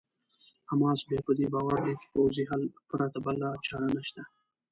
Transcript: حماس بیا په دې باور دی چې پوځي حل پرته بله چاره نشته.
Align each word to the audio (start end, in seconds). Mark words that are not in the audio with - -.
حماس 0.69 0.99
بیا 1.07 1.19
په 1.27 1.31
دې 1.37 1.47
باور 1.53 1.77
دی 1.85 1.93
چې 2.01 2.07
پوځي 2.13 2.43
حل 2.49 2.61
پرته 2.89 3.17
بله 3.25 3.47
چاره 3.67 3.87
نشته. 3.95 4.21